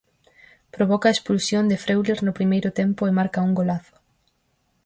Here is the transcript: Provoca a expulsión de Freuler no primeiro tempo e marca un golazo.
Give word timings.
Provoca 0.75 1.05
a 1.07 1.13
expulsión 1.15 1.63
de 1.67 1.81
Freuler 1.85 2.19
no 2.25 2.35
primeiro 2.39 2.69
tempo 2.79 3.01
e 3.09 3.15
marca 3.19 3.45
un 3.47 3.51
golazo. 3.59 3.95